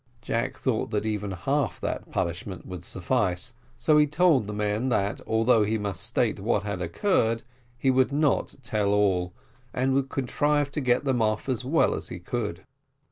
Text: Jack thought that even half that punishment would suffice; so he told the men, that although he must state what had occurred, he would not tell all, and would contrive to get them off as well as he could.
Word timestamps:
Jack 0.23 0.57
thought 0.57 0.89
that 0.89 1.05
even 1.05 1.29
half 1.29 1.79
that 1.79 2.09
punishment 2.09 2.65
would 2.65 2.83
suffice; 2.83 3.53
so 3.75 3.99
he 3.99 4.07
told 4.07 4.47
the 4.47 4.51
men, 4.51 4.89
that 4.89 5.21
although 5.27 5.61
he 5.63 5.77
must 5.77 6.01
state 6.01 6.39
what 6.39 6.63
had 6.63 6.81
occurred, 6.81 7.43
he 7.77 7.91
would 7.91 8.11
not 8.11 8.55
tell 8.63 8.89
all, 8.93 9.31
and 9.75 9.93
would 9.93 10.09
contrive 10.09 10.71
to 10.71 10.81
get 10.81 11.03
them 11.05 11.21
off 11.21 11.47
as 11.47 11.63
well 11.63 11.93
as 11.93 12.09
he 12.09 12.17
could. 12.17 12.63